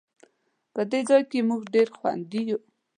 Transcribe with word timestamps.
په 0.73 0.81
دې 0.91 0.99
ځای 1.09 1.21
کې 1.29 1.39
مونږ 1.47 1.61
ډېر 1.73 1.87
خوندي 1.97 2.41
یو 2.49 2.59